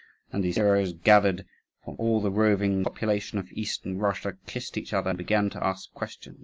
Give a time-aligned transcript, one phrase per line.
[0.31, 1.45] And these heroes, gathered
[1.85, 5.93] from all the roving population of Eastern Russia, kissed each other and began to ask
[5.93, 6.39] questions.